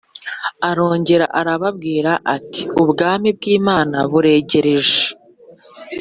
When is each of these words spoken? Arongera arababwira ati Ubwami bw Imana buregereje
Arongera 0.69 1.25
arababwira 1.39 2.11
ati 2.35 2.61
Ubwami 2.81 3.29
bw 3.37 3.43
Imana 3.57 3.97
buregereje 4.11 5.01